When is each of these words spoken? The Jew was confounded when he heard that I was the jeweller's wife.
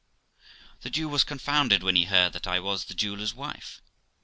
The 0.81 0.89
Jew 0.89 1.07
was 1.07 1.23
confounded 1.23 1.83
when 1.83 1.95
he 1.95 2.05
heard 2.05 2.33
that 2.33 2.47
I 2.47 2.59
was 2.59 2.85
the 2.85 2.95
jeweller's 2.95 3.35
wife. 3.35 3.83